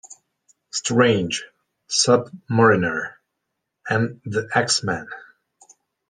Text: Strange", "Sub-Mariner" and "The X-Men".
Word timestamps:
Strange", 0.71 1.45
"Sub-Mariner" 1.85 3.19
and 3.87 4.19
"The 4.25 4.49
X-Men". 4.51 5.05